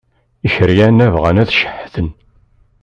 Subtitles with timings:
[0.45, 2.09] Ikeryan-a bɣan ad ceḥḥden.